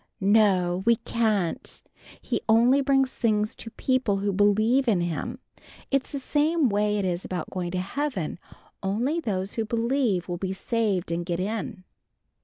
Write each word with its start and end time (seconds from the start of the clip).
"No, 0.19 0.81
we 0.87 0.95
can't! 0.95 1.79
He 2.23 2.41
only 2.49 2.81
brings 2.81 3.13
things 3.13 3.53
to 3.57 3.69
people 3.69 4.17
who 4.17 4.33
bleeve 4.33 4.87
in 4.87 5.01
him. 5.01 5.37
It's 5.91 6.11
the 6.11 6.17
same 6.17 6.69
way 6.69 6.97
it 6.97 7.05
is 7.05 7.23
about 7.23 7.51
going 7.51 7.69
to 7.69 7.79
Heaven. 7.81 8.39
Only 8.81 9.19
those 9.19 9.53
who 9.53 9.63
bleeve 9.65 10.27
will 10.27 10.37
be 10.37 10.53
saved 10.53 11.11
and 11.11 11.23
get 11.23 11.39
in." 11.39 11.83